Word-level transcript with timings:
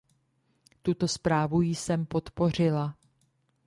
Tuto 0.81 1.07
zprávu 1.07 1.61
jsem 1.61 2.05
podpořila. 2.05 2.95